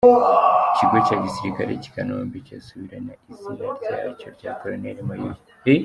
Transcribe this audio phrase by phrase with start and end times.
[0.73, 5.41] Ikigo cya Gisirikari cy’i Kanombe cyasubirana izina ryacyo rya Colonel Mayuya